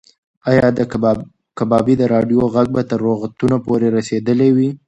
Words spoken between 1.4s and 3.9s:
کبابي د راډیو غږ به تر روغتونه پورې